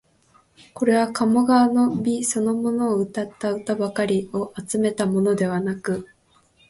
[0.73, 6.07] これは鴨川の美そのものをうたった歌ばかりを集めたものではなく、